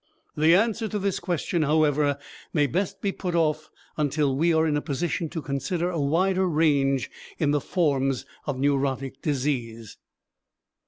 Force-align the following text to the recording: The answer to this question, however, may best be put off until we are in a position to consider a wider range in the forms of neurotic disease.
The 0.35 0.55
answer 0.55 0.87
to 0.87 0.97
this 0.97 1.19
question, 1.19 1.61
however, 1.61 2.17
may 2.53 2.65
best 2.65 3.03
be 3.03 3.11
put 3.11 3.35
off 3.35 3.69
until 3.97 4.35
we 4.35 4.51
are 4.51 4.65
in 4.65 4.75
a 4.75 4.81
position 4.81 5.29
to 5.29 5.43
consider 5.43 5.91
a 5.91 6.01
wider 6.01 6.49
range 6.49 7.11
in 7.37 7.51
the 7.51 7.61
forms 7.61 8.25
of 8.47 8.57
neurotic 8.57 9.21
disease. 9.21 9.97